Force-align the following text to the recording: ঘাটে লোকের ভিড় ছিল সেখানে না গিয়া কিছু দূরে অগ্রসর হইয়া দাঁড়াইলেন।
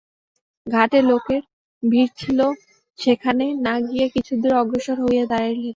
ঘাটে 0.67 0.99
লোকের 1.01 1.41
ভিড় 1.83 2.11
ছিল 2.17 2.39
সেখানে 2.99 3.45
না 3.65 3.75
গিয়া 3.87 4.07
কিছু 4.15 4.33
দূরে 4.41 4.55
অগ্রসর 4.61 4.97
হইয়া 5.03 5.25
দাঁড়াইলেন। 5.31 5.69